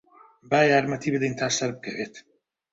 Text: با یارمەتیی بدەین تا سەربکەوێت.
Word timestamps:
با 0.49 0.59
یارمەتیی 0.71 1.13
بدەین 1.15 1.35
تا 1.39 1.47
سەربکەوێت. 1.57 2.15